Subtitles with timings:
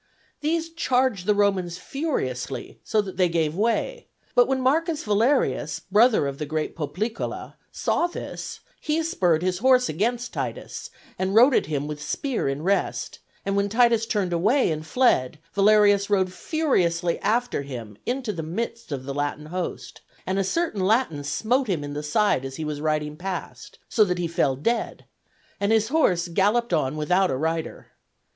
[0.39, 4.83] These charged the Romans furiously, so that they gave way; but when M.
[4.95, 11.35] Valerius, brother of the great Poplicola, saw this, he spurred his horse against Titus, and
[11.35, 16.09] rode at him with spear in rest; and when Titus turned away and fled, Valerius
[16.09, 21.23] rode furiously after him into the midst of the Latin host, and a certain Latin
[21.23, 25.05] smote him in the side as he was riding past, so that he fell dead,
[25.59, 27.91] and his horse galloped on without a rider.